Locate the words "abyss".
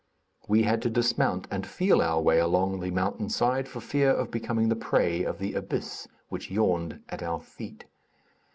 5.53-6.07